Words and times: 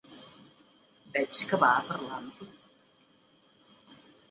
Veig 1.17 1.41
que 1.51 1.59
va 1.65 1.69
a 1.81 1.85
parlar 1.91 2.17
amb 2.23 2.41
tu. 2.41 2.51